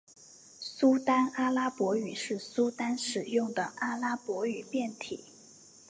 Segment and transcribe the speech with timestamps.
[0.59, 5.23] 苏丹阿拉伯语是苏丹使用的阿拉伯语变体。